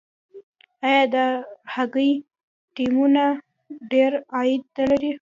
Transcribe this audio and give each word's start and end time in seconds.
آیا 0.87 1.03
د 1.13 1.15
هاکي 1.73 2.09
ټیمونه 2.75 3.23
ډیر 3.91 4.11
عاید 4.35 4.61
نلري؟ 4.77 5.09